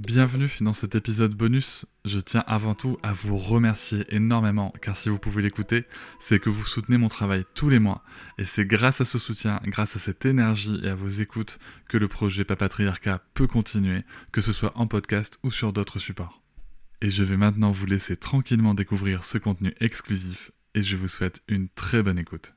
[0.00, 1.84] Bienvenue dans cet épisode bonus.
[2.06, 5.84] Je tiens avant tout à vous remercier énormément car si vous pouvez l'écouter,
[6.20, 8.02] c'est que vous soutenez mon travail tous les mois
[8.38, 11.98] et c'est grâce à ce soutien, grâce à cette énergie et à vos écoutes que
[11.98, 16.40] le projet Papatriarcat peut continuer, que ce soit en podcast ou sur d'autres supports.
[17.02, 21.42] Et je vais maintenant vous laisser tranquillement découvrir ce contenu exclusif et je vous souhaite
[21.46, 22.54] une très bonne écoute.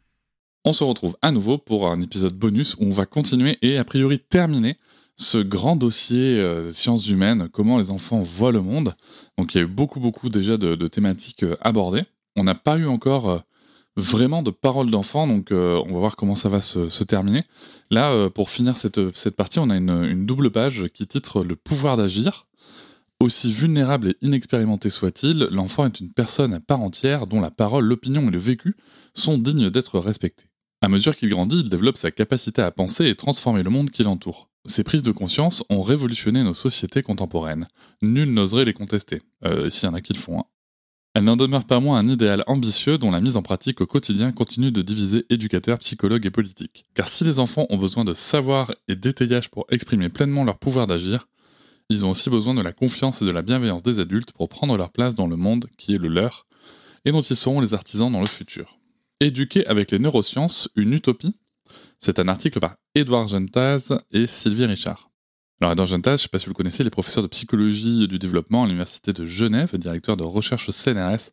[0.64, 3.84] On se retrouve à nouveau pour un épisode bonus où on va continuer et a
[3.84, 4.78] priori terminer
[5.16, 8.96] ce grand dossier euh, sciences humaines, comment les enfants voient le monde.
[9.38, 12.04] Donc il y a eu beaucoup, beaucoup déjà de, thématiques euh, abordées.
[12.36, 13.40] On n'a pas eu encore euh,
[13.96, 17.44] vraiment de paroles d'enfants, donc on va voir comment ça va se, terminer.
[17.92, 22.48] Là, pour finir cette, partie, on a une double page qui titre Le pouvoir d'agir.
[23.20, 27.86] Aussi vulnérable et inexpérimenté soit-il, l'enfant est une personne à part entière dont la parole,
[27.86, 28.76] l'opinion et le vécu
[29.14, 30.46] sont dignes d'être respectés.
[30.82, 34.02] À mesure qu'il grandit, il développe sa capacité à penser et transformer le monde qui
[34.02, 34.50] l'entoure.
[34.66, 37.66] Ces prises de conscience ont révolutionné nos sociétés contemporaines.
[38.02, 40.40] Nul n'oserait les contester, euh, s'il y en a qui le font.
[40.40, 40.46] Hein.
[41.16, 44.32] Elles n'en demeurent pas moins un idéal ambitieux dont la mise en pratique au quotidien
[44.32, 46.86] continue de diviser éducateurs, psychologues et politiques.
[46.96, 50.88] Car si les enfants ont besoin de savoir et d'étayage pour exprimer pleinement leur pouvoir
[50.88, 51.28] d'agir,
[51.90, 54.78] ils ont aussi besoin de la confiance et de la bienveillance des adultes pour prendre
[54.78, 56.48] leur place dans le monde qui est le leur,
[57.06, 58.80] et dont ils seront les artisans dans le futur.
[59.20, 61.36] Éduquer avec les neurosciences, une utopie
[62.04, 65.10] c'est un article par Edouard Gentaz et Sylvie Richard.
[65.62, 67.30] Alors Edouard Gentaz, je ne sais pas si vous le connaissez, il est professeur de
[67.30, 71.32] psychologie du développement à l'Université de Genève, directeur de recherche au CNRS.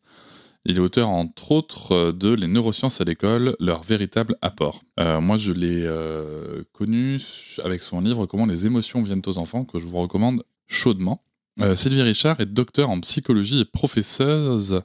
[0.66, 4.82] Il est auteur entre autres de Les neurosciences à l'école, leur véritable apport.
[5.00, 7.20] Euh, moi je l'ai euh, connu
[7.64, 11.20] avec son livre Comment les émotions viennent aux enfants, que je vous recommande chaudement.
[11.60, 14.82] Euh, Sylvie Richard est docteur en psychologie et professeuse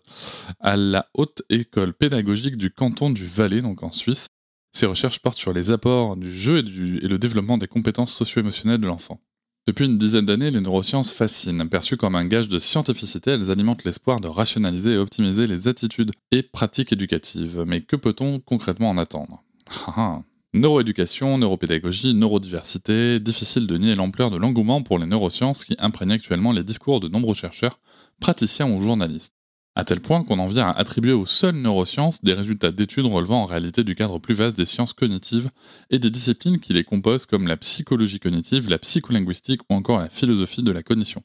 [0.59, 4.27] à la Haute École pédagogique du canton du Valais, donc en Suisse.
[4.75, 6.61] Ces recherches portent sur les apports du jeu et,
[7.07, 9.21] le développement des compétences socio-émotionnelles de l'enfant.
[9.67, 11.69] Depuis une dizaine d'années, les neurosciences fascinent.
[11.69, 16.11] Perçues comme un gage de scientificité, elles alimentent l'espoir de rationaliser et optimiser les attitudes
[16.33, 17.63] et pratiques éducatives.
[17.65, 19.41] Mais que peut-on concrètement en attendre?
[19.87, 20.21] Ah, ah.
[20.53, 26.51] Neuroéducation, neuropédagogie, neurodiversité, difficile de nier l'ampleur de l'engouement pour les neurosciences qui imprègnent actuellement
[26.51, 27.79] les discours de nombreux chercheurs,
[28.19, 29.34] praticiens ou journalistes
[29.75, 33.43] à tel point qu'on en vient à attribuer aux seules neurosciences des résultats d'études relevant
[33.43, 35.49] en réalité du cadre plus vaste des sciences cognitives
[35.89, 40.09] et des disciplines qui les composent comme la psychologie cognitive, la psycholinguistique ou encore la
[40.09, 41.23] philosophie de la cognition.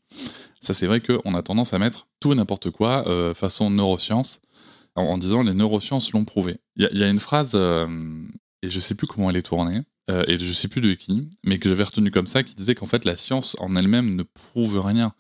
[0.61, 4.41] Ça c'est vrai qu'on a tendance à mettre tout et n'importe quoi euh, façon neurosciences
[4.97, 6.59] en, disant les neurosciences l'ont prouvé.
[6.77, 7.87] Il y, a une phrase, euh,
[8.63, 11.29] et je sais plus comment elle est tournée, euh, et je sais plus de qui,
[11.45, 14.23] mais que j'avais retenu comme ça, qui disait qu'en fait la science en elle-même ne
[14.23, 15.13] prouve rien.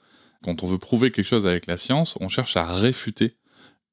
[0.44, 3.32] Quand on veut prouver quelque chose avec la science, on cherche à réfuter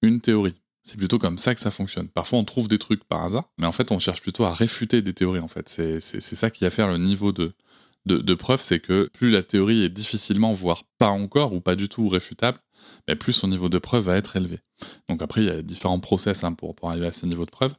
[0.01, 0.55] une théorie.
[0.83, 2.07] C'est plutôt comme ça que ça fonctionne.
[2.07, 5.01] Parfois, on trouve des trucs par hasard, mais en fait, on cherche plutôt à réfuter
[5.01, 5.41] des théories.
[5.41, 7.53] En fait, c'est ça qui va faire le niveau de,
[8.35, 12.07] preuve, c'est que plus la théorie est difficilement, voire pas encore ou pas du tout
[12.07, 12.59] réfutable,
[13.07, 14.61] mais plus son niveau de preuve va être élevé.
[15.09, 17.51] Donc après, il y a différents process hein, pour, pour, arriver à ces niveaux de
[17.51, 17.73] preuve,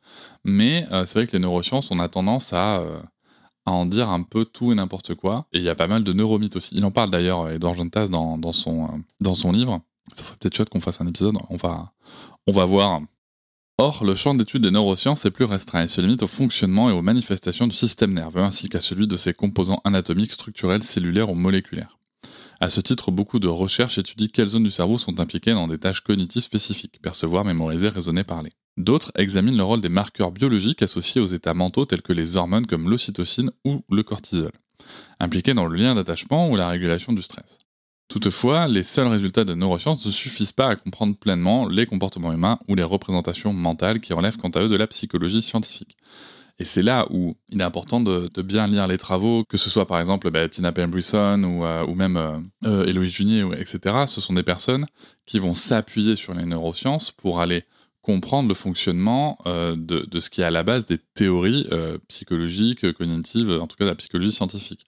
[0.44, 3.00] mais euh, c'est vrai que les neurosciences, on a tendance à, euh,
[3.68, 5.46] à en dire un peu tout et n'importe quoi.
[5.52, 6.74] Et il y a pas mal de neuromythes aussi.
[6.76, 9.80] Il en parle d'ailleurs, Edouard Gentas, dans, dans, son, euh, dans son livre.
[10.12, 11.36] Ça serait peut-être chouette qu'on fasse un épisode.
[11.50, 11.92] On va,
[12.46, 13.00] on va voir.
[13.76, 16.92] Or, le champ d'étude des neurosciences est plus restreint et se limite au fonctionnement et
[16.92, 21.34] aux manifestations du système nerveux, ainsi qu'à celui de ses composants anatomiques, structurels, cellulaires ou
[21.34, 21.98] moléculaires.
[22.60, 25.78] À ce titre, beaucoup de recherches étudient quelles zones du cerveau sont impliquées dans des
[25.78, 28.52] tâches cognitives spécifiques, percevoir, mémoriser, raisonner, parler.
[28.78, 32.64] D'autres examinent le rôle des marqueurs biologiques associés aux états mentaux tels que les hormones
[32.64, 34.52] comme l'ocytocine ou le cortisol,
[35.18, 37.58] impliqués dans le lien d'attachement ou la régulation du stress.
[38.06, 42.60] Toutefois, les seuls résultats de neurosciences ne suffisent pas à comprendre pleinement les comportements humains
[42.68, 45.96] ou les représentations mentales qui relèvent quant à eux de la psychologie scientifique.
[46.60, 49.86] Et c'est là où il est important de, bien lire les travaux, que ce soit
[49.86, 54.04] par exemple bah, Tina Pembrisson ou, euh, ou même euh, euh, Héloïse Junier, etc.
[54.06, 54.86] Ce sont des personnes
[55.26, 57.64] qui vont s'appuyer sur les neurosciences pour aller
[58.02, 61.68] comprendre le fonctionnement de, de, ce qui est à la base des théories
[62.08, 64.86] psychologiques, cognitives, en tout cas de la psychologie scientifique.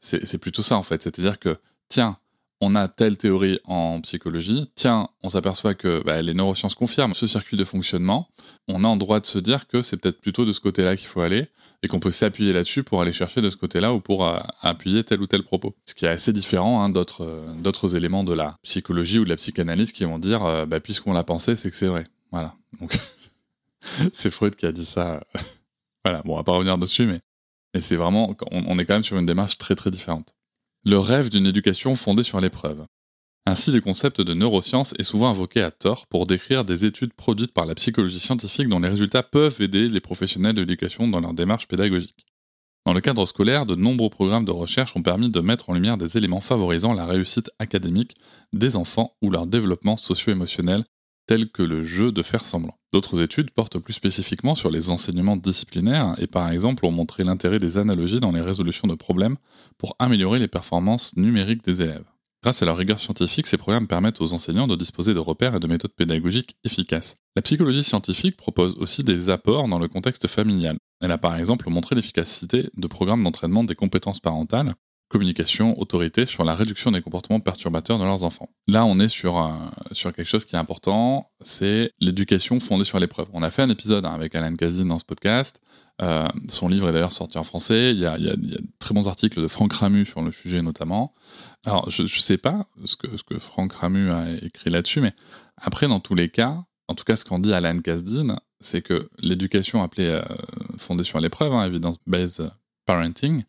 [0.00, 1.56] C'est plutôt ça en fait, c'est-à-dire que,
[1.88, 2.16] tiens,
[2.60, 7.26] on a telle théorie en psychologie, tiens, on s'aperçoit que bah, les neurosciences confirment ce
[7.26, 8.28] circuit de fonctionnement,
[8.68, 11.08] on a en droit de se dire que c'est peut-être plutôt de ce côté-là qu'il
[11.08, 11.48] faut aller,
[11.82, 15.02] et qu'on peut s'appuyer là-dessus pour aller chercher de ce côté-là ou pour euh, appuyer
[15.04, 15.74] tel ou tel propos.
[15.84, 19.36] Ce qui est assez différent hein, euh, d'autres éléments de la psychologie ou de la
[19.36, 22.06] psychanalyse qui vont dire, euh, bah, puisqu'on l'a pensé, c'est que c'est vrai.
[22.32, 22.56] Voilà.
[22.80, 22.98] Donc,
[24.12, 25.24] c'est Freud qui a dit ça.
[26.04, 27.20] voilà, bon, on va pas revenir dessus, mais,
[27.80, 30.34] c'est vraiment, on est quand même sur une démarche très très différente
[30.84, 32.86] le rêve d'une éducation fondée sur l'épreuve.
[33.44, 37.52] Ainsi, le concept de neurosciences est souvent invoqué à tort pour décrire des études produites
[37.52, 41.34] par la psychologie scientifique dont les résultats peuvent aider les professionnels de l'éducation dans leur
[41.34, 42.26] démarche pédagogique.
[42.84, 45.96] Dans le cadre scolaire, de nombreux programmes de recherche ont permis de mettre en lumière
[45.96, 48.14] des éléments favorisant la réussite académique
[48.52, 50.84] des enfants ou leur développement socio-émotionnel,
[51.26, 52.78] tels que le jeu de faire semblant.
[52.92, 57.58] D'autres études portent plus spécifiquement sur les enseignements disciplinaires et par exemple ont montré l'intérêt
[57.58, 59.36] des analogies dans les résolutions de problèmes
[59.78, 62.04] pour améliorer les performances numériques des élèves.
[62.42, 65.60] Grâce à leur rigueur scientifique, ces programmes permettent aux enseignants de disposer de repères et
[65.60, 67.14] de méthodes pédagogiques efficaces.
[67.36, 70.76] La psychologie scientifique propose aussi des apports dans le contexte familial.
[71.00, 74.74] Elle a par exemple montré l'efficacité de programmes d'entraînement des compétences parentales
[75.12, 78.48] communication, autorité sur la réduction des comportements perturbateurs de leurs enfants.
[78.66, 79.48] Là, on est sur,
[79.92, 83.28] sur quelque chose qui est important, c'est l'éducation fondée sur l'épreuve.
[83.34, 85.60] On a fait un épisode hein, avec Alan Kazin dans ce podcast.
[86.00, 87.92] Euh, son livre est d'ailleurs sorti en français.
[87.92, 90.32] Il y, a, il, y a, de très bons articles de Franck Ramu sur le
[90.32, 91.12] sujet notamment.
[91.66, 95.12] Alors, je ne sais pas ce que, ce que Franck Ramu a écrit là-dessus, mais
[95.58, 99.08] après, dans tous les cas, en tout cas, ce qu'en dit Alan Kasdin, c'est que
[99.18, 100.22] l'éducation appelée euh,
[100.78, 102.50] fondée sur l'épreuve, hein, evidence-based
[102.86, 103.44] parenting,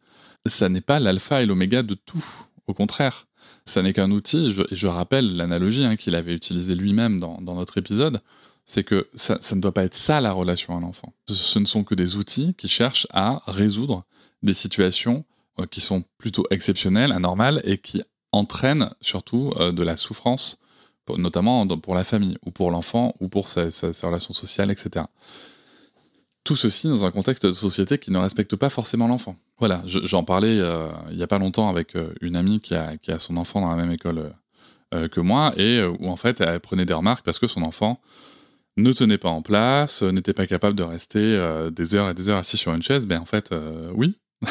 [0.50, 2.24] ça n'est pas l'alpha et l'oméga de tout.
[2.68, 3.28] Au contraire,
[3.66, 4.52] ça n'est qu'un outil.
[4.52, 8.22] Je, je rappelle l'analogie hein, qu'il avait utilisée lui-même dans, notre épisode.
[8.66, 11.14] C'est que ça, ne doit pas être ça la relation à l'enfant.
[11.28, 14.06] Ce, ne sont que des outils qui cherchent à résoudre
[14.42, 15.26] des situations
[15.60, 18.02] euh, qui sont plutôt exceptionnelles, anormales et qui
[18.32, 20.60] entraînent surtout euh, de la souffrance,
[21.18, 25.06] notamment pour la famille ou pour l'enfant ou pour sa, sa relation sociale, etc.
[26.44, 29.38] Tout ceci dans un contexte de société qui ne respecte pas forcément l'enfant.
[29.60, 32.98] Voilà, j'en parlais euh, il n'y a pas longtemps avec euh, une amie qui a,
[33.20, 34.34] son enfant dans la même école
[34.94, 38.02] euh, que moi et où en fait elle prenait des remarques parce que son enfant
[38.76, 42.40] ne tenait pas en place, n'était pas capable de rester des heures et des heures
[42.40, 43.06] assis sur une chaise.
[43.06, 43.54] Ben en fait,
[43.94, 44.18] oui.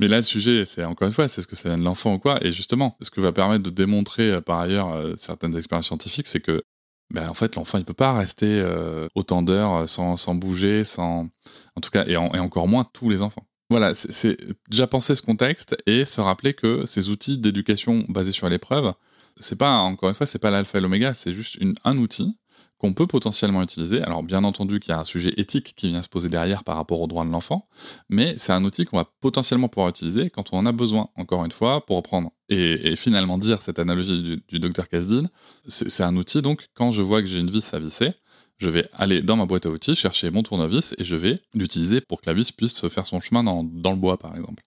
[0.00, 2.14] Mais là, le sujet, c'est encore une fois, c'est ce que ça vient de l'enfant
[2.14, 2.42] ou quoi.
[2.42, 6.62] Et justement, ce que va permettre de démontrer par ailleurs certaines expériences scientifiques, c'est que
[7.10, 10.84] ben, en fait, l'enfant, il peut pas rester euh, autant d'heures euh, sans, sans, bouger,
[10.84, 11.28] sans,
[11.76, 13.46] en tout cas, et, encore moins tous les enfants.
[13.70, 14.36] Voilà, c'est
[14.70, 18.92] déjà penser ce contexte et se rappeler que ces outils d'éducation basés sur l'épreuve,
[19.36, 22.36] c'est pas, encore une fois, c'est pas l'alpha et l'oméga, c'est juste une, un outil
[22.78, 24.02] qu'on peut potentiellement utiliser.
[24.02, 26.76] Alors bien entendu qu'il y a un sujet éthique qui vient se poser derrière par
[26.76, 27.68] rapport aux droits de l'enfant,
[28.08, 31.44] mais c'est un outil qu'on va potentiellement pouvoir utiliser quand on en a besoin, encore
[31.44, 35.28] une fois, pour reprendre et, finalement dire cette analogie du, docteur Kasdin,
[35.66, 38.12] c'est un outil donc quand je vois que j'ai une vis à visser,
[38.58, 42.00] je vais aller dans ma boîte à outils, chercher mon tournevis et je vais l'utiliser
[42.00, 44.62] pour que la vis puisse faire son chemin dans, le bois par exemple.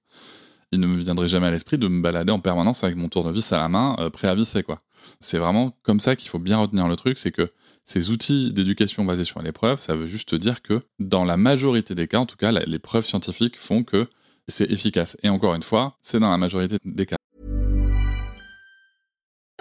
[0.72, 3.54] Il ne me viendrait jamais à l'esprit de me balader en permanence avec mon tournevis
[3.54, 4.82] à la main, euh, prêt à visser quoi.
[5.22, 7.50] C'est vraiment comme ça qu'il faut bien retenir le truc, c'est que
[7.88, 12.08] ces outils d'éducation basés sur l'épreuve, ça veut juste dire que dans la majorité des
[12.08, 14.08] cas, en tout cas, les preuves scientifiques font que
[14.48, 15.17] c'est efficace.
[15.24, 17.15] Et encore une fois, c'est dans la majorité des cas.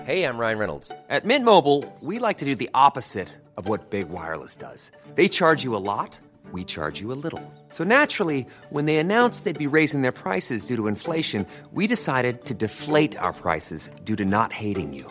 [0.04, 0.92] Hey, I'm Ryan Reynolds.
[1.09, 4.92] At Mint Mobile, we like to do the opposite of what Big Wireless does.
[5.16, 6.18] They charge you a lot,
[6.52, 7.40] we charge you a little.
[7.71, 12.45] So naturally, when they announced they'd be raising their prices due to inflation, we decided
[12.45, 15.11] to deflate our prices due to not hating you.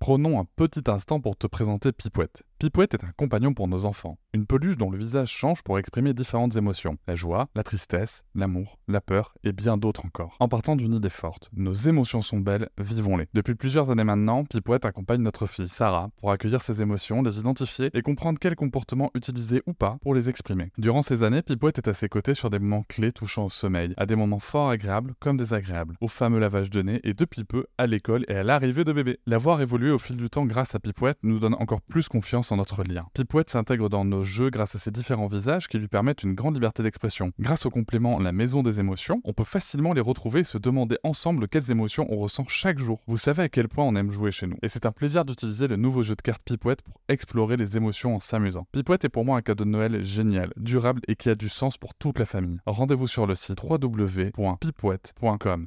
[0.00, 2.42] Prenons un petit instant pour te présenter Pipouette.
[2.58, 6.14] Pipouette est un compagnon pour nos enfants, une peluche dont le visage change pour exprimer
[6.14, 10.36] différentes émotions, la joie, la tristesse, l'amour, la peur et bien d'autres encore.
[10.40, 13.28] En partant d'une idée forte, nos émotions sont belles, vivons-les.
[13.34, 17.90] Depuis plusieurs années maintenant, Pipouette accompagne notre fille Sarah pour accueillir ses émotions, les identifier
[17.92, 20.72] et comprendre quels comportements utiliser ou pas pour les exprimer.
[20.78, 23.92] Durant ces années, Pipouette est à ses côtés sur des moments clés touchant au sommeil,
[23.98, 27.66] à des moments fort agréables comme désagréables, au fameux lavage de nez et depuis peu
[27.76, 29.18] à l'école et à l'arrivée de bébé.
[29.26, 32.50] La voir évoluer au fil du temps grâce à Pipouette nous donne encore plus confiance
[32.56, 33.06] notre lien.
[33.14, 36.54] Pipouette s'intègre dans nos jeux grâce à ses différents visages qui lui permettent une grande
[36.54, 37.32] liberté d'expression.
[37.38, 40.98] Grâce au complément La Maison des émotions, on peut facilement les retrouver et se demander
[41.02, 43.00] ensemble quelles émotions on ressent chaque jour.
[43.06, 44.56] Vous savez à quel point on aime jouer chez nous.
[44.62, 48.16] Et c'est un plaisir d'utiliser le nouveau jeu de cartes Pipouette pour explorer les émotions
[48.16, 48.66] en s'amusant.
[48.72, 51.78] Pipouette est pour moi un cadeau de Noël génial, durable et qui a du sens
[51.78, 52.58] pour toute la famille.
[52.66, 55.66] Rendez-vous sur le site www.pipouette.com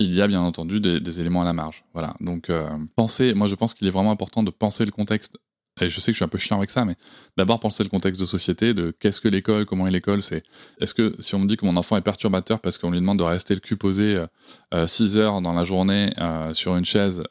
[0.00, 1.84] il y a bien entendu des, éléments à la marge.
[1.92, 2.14] Voilà.
[2.20, 5.38] Donc, euh, penser, moi je pense qu'il est vraiment important de penser le contexte
[5.80, 6.94] et je sais que je suis un peu chiant avec ça, mais
[7.36, 10.44] d'abord penser le contexte de société, de qu'est-ce que l'école, comment est l'école, c'est
[10.80, 13.18] est-ce que si on me dit que mon enfant est perturbateur parce qu'on lui demande
[13.18, 14.22] de rester le cul posé
[14.72, 17.24] 6 euh, heures dans la journée euh, sur une chaise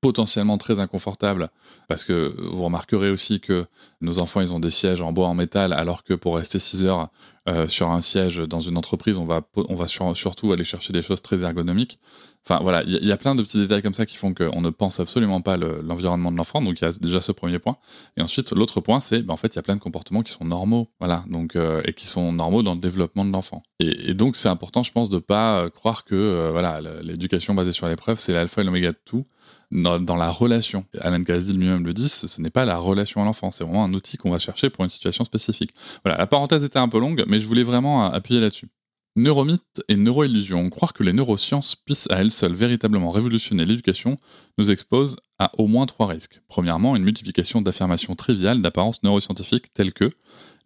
[0.00, 1.48] potentiellement très inconfortable,
[1.88, 3.64] parce que vous remarquerez aussi que
[4.02, 6.84] nos enfants, ils ont des sièges en bois, en métal, alors que pour rester 6
[6.84, 7.08] heures
[7.46, 11.02] euh, sur un siège dans une entreprise, on va, on va surtout aller chercher des
[11.02, 11.98] choses très ergonomiques.
[12.46, 14.68] Enfin voilà, il y, a plein de petits détails comme ça qui font qu'on ne
[14.68, 16.60] pense absolument pas l'environnement de l'enfant.
[16.60, 17.78] Donc il y a déjà ce premier point.
[18.18, 20.32] Et ensuite, l'autre point, c'est ben, en fait, il y a plein de comportements qui
[20.32, 23.62] sont normaux, voilà, donc euh, et qui sont normaux dans le développement de l'enfant.
[23.80, 27.88] Et, donc c'est important, je pense, de pas euh, croire que voilà, l'éducation basée sur
[27.88, 29.26] l'épreuve, c'est l'alpha et l'oméga de tout
[29.74, 30.84] dans, la relation.
[31.00, 33.92] Alan Kazil lui-même le dit, ce, n'est pas la relation à l'enfant, c'est vraiment un
[33.92, 35.70] outil qu'on va chercher pour une situation spécifique.
[36.04, 38.68] Voilà, la parenthèse était un peu longue, mais je voulais vraiment appuyer là-dessus.
[39.16, 40.68] Neuromythe et neuroillusion.
[40.70, 44.18] Croire que les neurosciences puissent à elles seules véritablement révolutionner l'éducation
[44.58, 46.40] nous expose à au moins trois risques.
[46.48, 50.10] Premièrement, une multiplication d'affirmations triviales d'apparence neuroscientifique telles que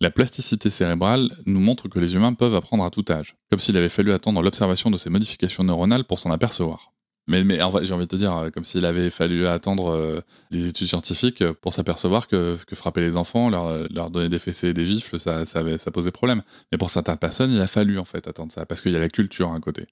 [0.01, 3.77] la plasticité cérébrale nous montre que les humains peuvent apprendre à tout âge, comme s'il
[3.77, 6.93] avait fallu attendre l'observation de ces modifications neuronales pour s'en apercevoir.
[7.29, 10.21] Mais, mais j'ai envie de te dire, euh, comme s'il avait fallu attendre euh,
[10.51, 14.75] des études scientifiques pour s'apercevoir que, que, frapper les enfants, leur, donner des fessées et
[14.75, 16.43] des gifles, ça, ça, ça posait problème.
[16.73, 19.01] Mais pour certaines personnes, il a fallu en fait attendre ça, parce qu'il y a
[19.01, 19.87] la culture à un côté.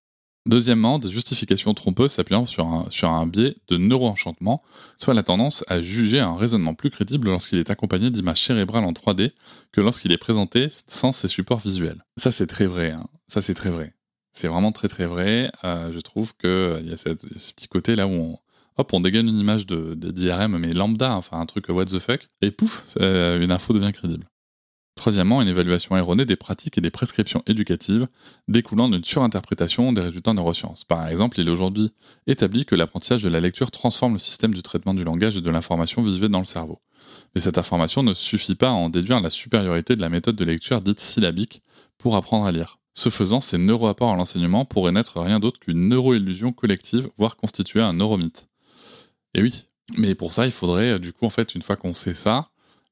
[0.47, 4.62] Deuxièmement, des justifications trompeuses s'appuyant sur un, sur un biais de neuroenchantement,
[4.97, 8.93] soit la tendance à juger un raisonnement plus crédible lorsqu'il est accompagné d'images cérébrales en
[8.93, 9.33] 3D
[9.73, 12.05] que lorsqu'il est présenté sans ses supports visuels.
[12.16, 13.09] Ça c'est très vrai, hein.
[13.26, 13.96] ça c'est très vrai.
[14.37, 15.50] C'est vraiment très très vrai.
[15.64, 18.38] Euh, je trouve qu'il euh, y a ce petit côté là où on,
[18.76, 22.28] hop, on dégaine une image de, d'IRM, mais lambda, enfin un truc what the fuck,
[22.43, 24.28] et pouf, une info devient crédible.
[24.95, 28.09] Troisièmement, une évaluation erronée des pratiques et des prescriptions éducatives
[28.47, 30.85] découlant d'une surinterprétation des résultats neurosciences.
[30.85, 31.93] Par exemple, il est aujourd'hui
[32.26, 35.50] établi que l'apprentissage de la lecture transforme le système du traitement du langage et de
[35.50, 36.81] l'information visuelle dans le cerveau.
[37.35, 40.45] Mais cette information ne suffit pas à en déduire la supériorité de la méthode de
[40.45, 41.62] lecture dite syllabique
[41.97, 42.78] pour apprendre à lire.
[42.97, 47.83] Ce faisant, ces neuroapports à l'enseignement pourraient n'être rien d'autre qu'une neuroillusion collective, voire constituer
[47.83, 48.49] un neuromythe.
[49.35, 52.15] Et oui, mais pour ça, il faudrait, du coup, en fait, une fois qu'on sait
[52.15, 52.49] ça,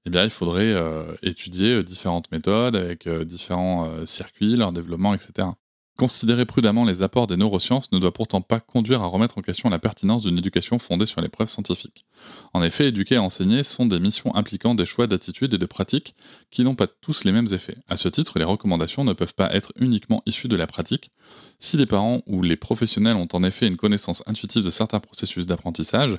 [0.07, 5.49] eh il faudrait euh, étudier euh, différentes méthodes avec euh, différents circuits, leur développement, etc.
[5.97, 9.71] Considérer prudemment les apports des neurosciences ne doit pourtant pas conduire à remettre en question
[9.71, 12.05] la pertinence d'une éducation fondée sur les preuves scientifiques.
[12.53, 16.17] En effet, éduquer et enseigner sont des missions impliquant des choix d'attitudes et de pratiques
[16.51, 17.77] qui n'ont pas tous les mêmes effets.
[17.89, 21.13] À ce titre, les recommandations ne peuvent pas être uniquement issues de la pratique.
[21.61, 25.47] Si les parents ou les professionnels ont en effet une connaissance intuitive de certains processus
[25.47, 26.17] d'apprentissage,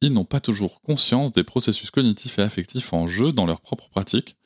[0.00, 3.88] ils n'ont pas toujours conscience des processus cognitifs et affectifs en jeu dans leur propre
[3.88, 4.36] pratique,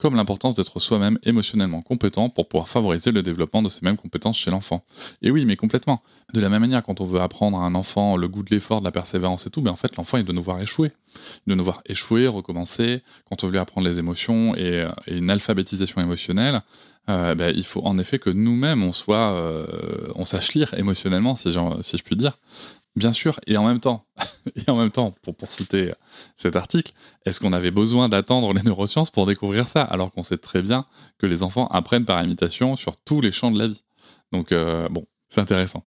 [0.00, 4.38] comme l'importance d'être soi-même émotionnellement compétent pour pouvoir favoriser le développement de ces mêmes compétences
[4.38, 4.82] chez l'enfant.
[5.22, 6.02] Et oui, mais complètement.
[6.32, 8.80] De la même manière, quand on veut apprendre à un enfant le goût de l'effort,
[8.80, 10.92] de la persévérance et tout, ben en fait, l'enfant, il doit nous voir échouer.
[11.46, 13.02] Il doit nous voir échouer, recommencer.
[13.28, 16.62] Quand on veut lui apprendre les émotions et, une alphabétisation émotionnelle,
[17.08, 19.66] euh, ben, il faut en effet que nous-mêmes, on soit, euh,
[20.14, 22.38] on sache lire émotionnellement, si je puis dire.
[22.96, 24.04] Bien sûr, et en même temps,
[24.56, 25.92] et en même temps, pour, citer
[26.36, 26.92] cet article,
[27.24, 30.86] est-ce qu'on avait besoin d'attendre les neurosciences pour découvrir ça, alors qu'on sait très bien
[31.18, 33.84] que les enfants apprennent par imitation sur tous les champs de la vie?
[34.32, 35.84] Donc euh, bon, c'est intéressant.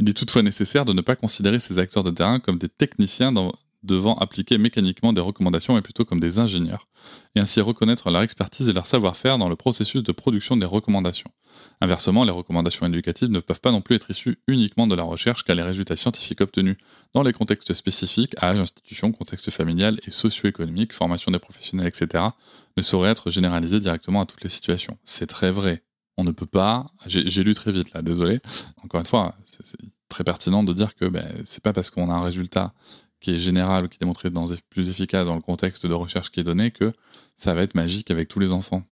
[0.00, 3.30] Il est toutefois nécessaire de ne pas considérer ces acteurs de terrain comme des techniciens
[3.30, 6.88] dans, devant appliquer mécaniquement des recommandations, mais plutôt comme des ingénieurs,
[7.34, 11.30] et ainsi reconnaître leur expertise et leur savoir-faire dans le processus de production des recommandations.
[11.80, 15.44] Inversement, les recommandations éducatives ne peuvent pas non plus être issues uniquement de la recherche,
[15.44, 16.76] car les résultats scientifiques obtenus
[17.14, 22.24] dans les contextes spécifiques, âge, institution, contexte familial et socio-économique, formation des professionnels, etc.,
[22.76, 24.96] ne sauraient être généralisés directement à toutes les situations.
[25.04, 25.82] C'est très vrai.
[26.16, 26.90] On ne peut pas.
[27.06, 28.40] J'ai lu très vite là, désolé.
[28.84, 32.14] Encore une fois, c'est très pertinent de dire que ben, c'est pas parce qu'on a
[32.14, 32.74] un résultat
[33.22, 36.30] qui est général ou qui est démontré dans, plus efficace dans le contexte de recherche
[36.30, 36.92] qui est donné que
[37.36, 38.82] ça va être magique avec tous les enfants.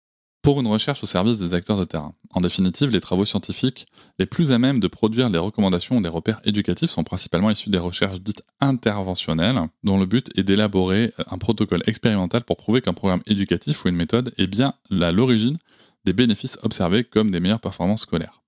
[0.43, 2.15] Pour une recherche au service des acteurs de terrain.
[2.31, 3.87] En définitive, les travaux scientifiques
[4.19, 7.69] les plus à même de produire les recommandations ou des repères éducatifs sont principalement issus
[7.69, 12.95] des recherches dites interventionnelles, dont le but est d'élaborer un protocole expérimental pour prouver qu'un
[12.95, 15.59] programme éducatif ou une méthode est bien à l'origine
[16.07, 18.41] des bénéfices observés comme des meilleures performances scolaires.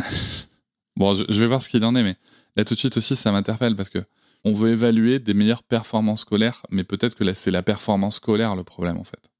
[0.96, 2.16] bon, je, vais voir ce qu'il en est, mais
[2.56, 4.04] là tout de suite aussi ça m'interpelle parce que
[4.46, 8.62] on veut évaluer des meilleures performances scolaires, mais peut-être que c'est la performance scolaire le
[8.62, 9.30] problème en fait.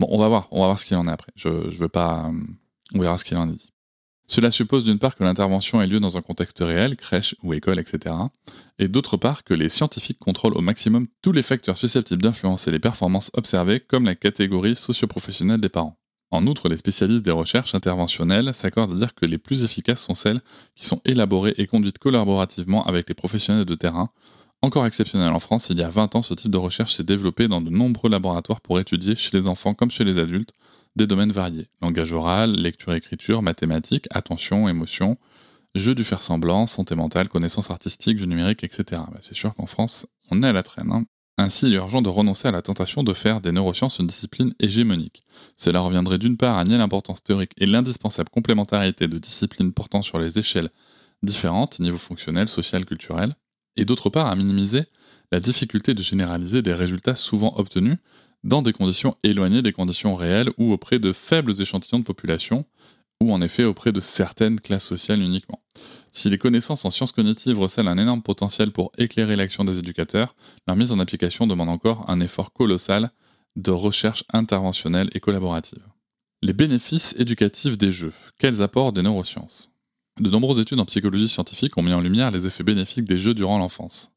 [0.00, 1.30] Bon, on va voir, on va voir ce qu'il en est après.
[1.36, 2.40] Je, je veux pas, euh,
[2.94, 3.70] on verra ce qu'il en est dit.
[4.28, 7.78] Cela suppose d'une part que l'intervention ait lieu dans un contexte réel, crèche ou école,
[7.78, 8.14] etc.,
[8.78, 12.78] et d'autre part que les scientifiques contrôlent au maximum tous les facteurs susceptibles d'influencer les
[12.78, 15.98] performances observées, comme la catégorie socio-professionnelle des parents.
[16.30, 20.14] En outre, les spécialistes des recherches interventionnelles s'accordent à dire que les plus efficaces sont
[20.14, 20.40] celles
[20.74, 24.10] qui sont élaborées et conduites collaborativement avec les professionnels de terrain.
[24.66, 27.46] Encore exceptionnel en France, il y a 20 ans, ce type de recherche s'est développé
[27.46, 30.50] dans de nombreux laboratoires pour étudier, chez les enfants comme chez les adultes,
[30.96, 31.68] des domaines variés.
[31.80, 35.18] Langage oral, lecture-écriture, mathématiques, attention, émotion,
[35.76, 39.02] jeu du faire semblant, santé mentale, connaissances artistiques, jeu numérique, etc.
[39.12, 40.90] Bah, c'est sûr qu'en France, on est à la traîne.
[40.90, 41.04] Hein.
[41.38, 44.52] Ainsi, il est urgent de renoncer à la tentation de faire des neurosciences une discipline
[44.58, 45.22] hégémonique.
[45.56, 50.18] Cela reviendrait d'une part à nier l'importance théorique et l'indispensable complémentarité de disciplines portant sur
[50.18, 50.70] les échelles
[51.22, 53.36] différentes, niveau fonctionnel, social, culturel,
[53.76, 54.84] et d'autre part à minimiser
[55.32, 57.98] la difficulté de généraliser des résultats souvent obtenus
[58.44, 62.64] dans des conditions éloignées des conditions réelles ou auprès de faibles échantillons de population,
[63.20, 65.62] ou en effet auprès de certaines classes sociales uniquement.
[66.12, 70.34] Si les connaissances en sciences cognitives recèlent un énorme potentiel pour éclairer l'action des éducateurs,
[70.66, 73.10] leur mise en application demande encore un effort colossal
[73.56, 75.82] de recherche interventionnelle et collaborative.
[76.42, 78.12] Les bénéfices éducatifs des jeux.
[78.38, 79.70] Quels apports des neurosciences?
[80.20, 83.34] De nombreuses études en psychologie scientifique ont mis en lumière les effets bénéfiques des jeux
[83.34, 84.12] durant l'enfance.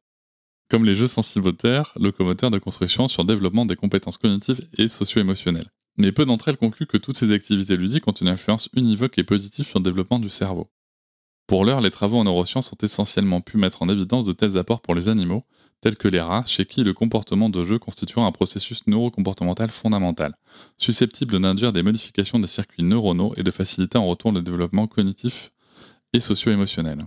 [0.70, 5.72] Comme les jeux sensiboteurs, locomoteurs de construction sur le développement des compétences cognitives et socio-émotionnelles
[6.00, 9.24] mais peu d'entre elles concluent que toutes ces activités ludiques ont une influence univoque et
[9.24, 10.72] positive sur le développement du cerveau.
[11.46, 14.82] Pour l'heure, les travaux en neurosciences ont essentiellement pu mettre en évidence de tels apports
[14.82, 15.44] pour les animaux,
[15.82, 20.38] tels que les rats, chez qui le comportement de jeu constitue un processus neurocomportemental fondamental,
[20.78, 25.52] susceptible d'induire des modifications des circuits neuronaux et de faciliter en retour le développement cognitif
[26.14, 27.00] et socio-émotionnel.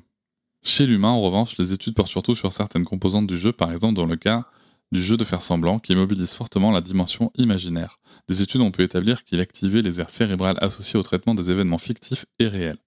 [0.63, 3.95] Chez l'humain, en revanche, les études portent surtout sur certaines composantes du jeu, par exemple
[3.95, 4.47] dans le cas
[4.93, 8.83] du jeu de faire semblant, qui mobilise fortement la dimension imaginaire, des études ont pu
[8.83, 12.79] établir qu'il activait les aires cérébrales associées au traitement des événements fictifs et réels.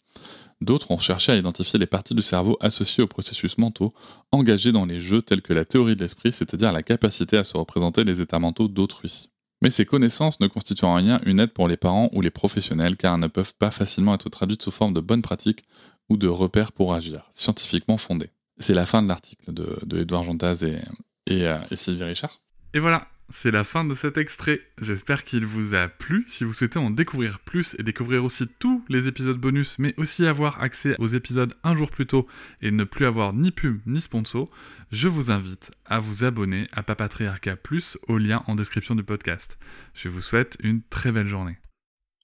[0.62, 3.93] D'autres ont cherché à identifier les parties du cerveau associées aux processus mentaux
[4.32, 7.58] engagés dans les jeux tels que la théorie de l'esprit, c'est-à-dire la capacité à se
[7.58, 9.30] représenter les états mentaux d'autrui.
[9.62, 12.95] Mais ces connaissances ne constituent en rien une aide pour les parents ou les professionnels
[12.95, 15.63] car elles ne peuvent pas facilement être traduites sous forme de bonnes pratiques
[16.10, 18.30] ou de repères pour agir, scientifiquement fondés.
[18.58, 22.41] C'est la fin de l'article de, Edouard et, euh, et Sylvie Richard.
[22.74, 24.62] Et voilà, c'est la fin de cet extrait.
[24.80, 26.26] J'espère qu'il vous a plu.
[26.28, 30.26] Si vous souhaitez en découvrir plus et découvrir aussi tous les épisodes bonus, mais aussi
[30.28, 32.28] avoir accès aux épisodes un jour plus tôt
[32.62, 34.50] et ne plus avoir ni pub ni sponsor,
[34.91, 39.58] je vous invite à vous abonner à Papatriarca Plus au lien en description du podcast.
[39.94, 41.58] Je vous souhaite une très belle journée.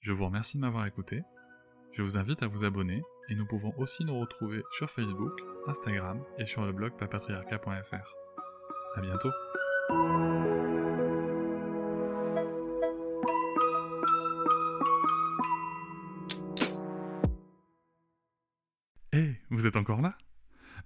[0.02, 1.22] Je vous remercie de m'avoir écouté.
[1.92, 5.32] Je vous invite à vous abonner et nous pouvons aussi nous retrouver sur Facebook,
[5.66, 8.14] Instagram et sur le blog papatriarca.fr.
[8.94, 9.30] À bientôt.
[19.12, 20.16] Hey, vous êtes encore là?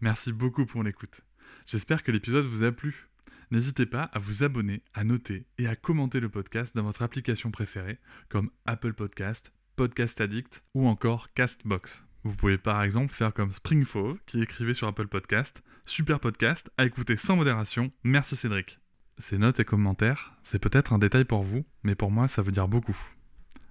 [0.00, 1.20] Merci beaucoup pour l'écoute.
[1.66, 3.08] J'espère que l'épisode vous a plu.
[3.50, 7.50] N'hésitez pas à vous abonner, à noter et à commenter le podcast dans votre application
[7.50, 12.05] préférée, comme Apple Podcast, Podcast Addict ou encore Castbox.
[12.26, 16.84] Vous pouvez par exemple faire comme Springfove qui écrivait sur Apple Podcast Super podcast à
[16.84, 17.92] écouter sans modération.
[18.02, 18.80] Merci Cédric.
[19.18, 22.50] Ces notes et commentaires, c'est peut-être un détail pour vous, mais pour moi ça veut
[22.50, 22.96] dire beaucoup.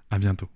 [0.09, 0.47] À bientôt.